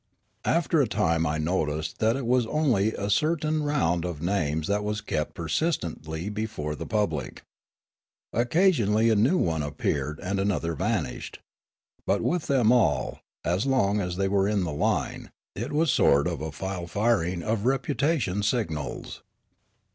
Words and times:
After 0.45 0.81
a 0.81 0.87
time 0.87 1.27
I 1.27 1.37
noticed 1.37 1.99
that 1.99 2.15
it 2.15 2.25
was 2.25 2.47
only 2.47 2.91
a 2.95 3.07
certain 3.07 3.61
round 3.61 4.03
of 4.03 4.19
names 4.19 4.65
that 4.65 4.83
was 4.83 4.99
kept 4.99 5.35
persistently 5.35 6.27
before 6.27 6.73
the 6.75 6.87
public. 6.87 7.43
Occasionally 8.33 9.11
a 9.11 9.15
new 9.15 9.37
one 9.37 9.61
appeared 9.61 10.19
and 10.23 10.39
another 10.39 10.73
vanished. 10.73 11.37
But 12.07 12.23
with 12.23 12.47
them 12.47 12.71
all, 12.71 13.19
as 13.45 13.67
long 13.67 14.01
as 14.01 14.17
they 14.17 14.27
were 14.27 14.47
in 14.47 14.63
the 14.63 14.73
line, 14.73 15.29
it 15.55 15.71
was 15.71 15.91
a 15.91 15.93
sort 15.93 16.27
of 16.27 16.55
file 16.55 16.87
firing 16.87 17.43
of 17.43 17.65
reputation 17.67 18.41
signals. 18.41 19.21